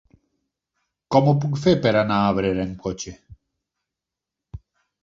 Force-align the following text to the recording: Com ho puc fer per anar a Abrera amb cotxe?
Com 1.15 1.29
ho 1.29 1.35
puc 1.43 1.59
fer 1.65 1.75
per 1.85 1.93
anar 2.01 2.17
a 2.23 2.33
Abrera 2.35 2.67
amb 2.67 2.81
cotxe? 2.89 3.17